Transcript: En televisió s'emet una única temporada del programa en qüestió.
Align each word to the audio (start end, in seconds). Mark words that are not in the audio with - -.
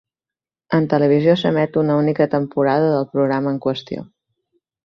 En 0.77 0.87
televisió 0.93 1.35
s'emet 1.41 1.77
una 1.83 1.99
única 2.05 2.29
temporada 2.33 2.91
del 2.97 3.07
programa 3.15 3.55
en 3.55 3.63
qüestió. 3.67 4.07